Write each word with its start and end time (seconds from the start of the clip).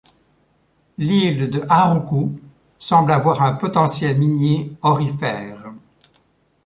L'île 0.97 1.51
de 1.51 1.61
Haruku 1.69 2.41
semble 2.79 3.11
avoir 3.11 3.43
un 3.43 3.53
potentiel 3.53 4.17
minier 4.17 4.75
aurifère. 4.81 5.71